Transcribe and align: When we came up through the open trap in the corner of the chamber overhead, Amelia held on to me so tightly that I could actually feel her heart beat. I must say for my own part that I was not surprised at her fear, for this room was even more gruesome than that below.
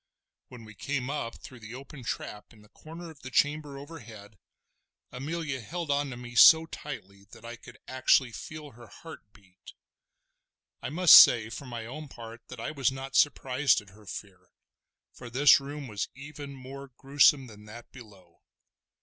When 0.47 0.63
we 0.65 0.73
came 0.73 1.11
up 1.11 1.35
through 1.43 1.59
the 1.59 1.75
open 1.75 2.03
trap 2.03 2.53
in 2.53 2.63
the 2.63 2.69
corner 2.69 3.11
of 3.11 3.21
the 3.21 3.29
chamber 3.29 3.77
overhead, 3.77 4.39
Amelia 5.11 5.61
held 5.61 5.91
on 5.91 6.09
to 6.09 6.17
me 6.17 6.33
so 6.33 6.65
tightly 6.65 7.25
that 7.25 7.45
I 7.45 7.55
could 7.55 7.77
actually 7.87 8.31
feel 8.31 8.71
her 8.71 8.87
heart 8.87 9.31
beat. 9.31 9.73
I 10.81 10.89
must 10.89 11.13
say 11.13 11.51
for 11.51 11.67
my 11.67 11.85
own 11.85 12.07
part 12.07 12.41
that 12.47 12.59
I 12.59 12.71
was 12.71 12.91
not 12.91 13.15
surprised 13.15 13.79
at 13.79 13.89
her 13.91 14.07
fear, 14.07 14.49
for 15.13 15.29
this 15.29 15.59
room 15.59 15.87
was 15.87 16.09
even 16.15 16.55
more 16.55 16.87
gruesome 16.97 17.45
than 17.45 17.65
that 17.65 17.91
below. 17.91 18.41